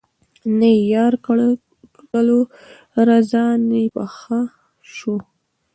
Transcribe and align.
نه 0.59 0.69
یې 0.75 0.85
یار 0.93 1.13
کړلو 1.25 2.39
رضا 3.07 3.45
نه 3.67 3.77
یې 3.83 3.87
په 3.95 4.03
ښه 4.15 4.41
شو 4.95 5.15